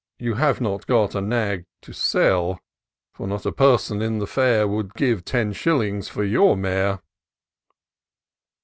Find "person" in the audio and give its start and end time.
3.51-4.01